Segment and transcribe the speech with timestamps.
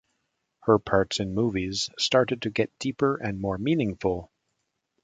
[0.63, 4.31] Her parts in movies started to get deeper and more meaningful.